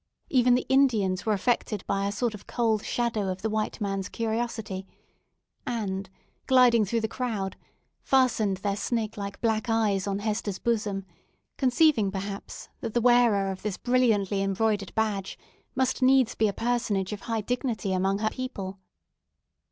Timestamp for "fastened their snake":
8.01-9.15